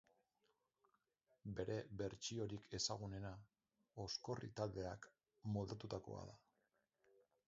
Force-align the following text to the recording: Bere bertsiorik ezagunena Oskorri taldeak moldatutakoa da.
Bere 1.57 1.75
bertsiorik 1.99 2.65
ezagunena 2.77 3.33
Oskorri 4.05 4.49
taldeak 4.61 5.07
moldatutakoa 5.59 6.25
da. 6.31 6.35